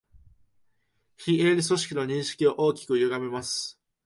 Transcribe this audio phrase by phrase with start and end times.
[1.15, 3.79] 非営利組織の認識を大きくゆがめます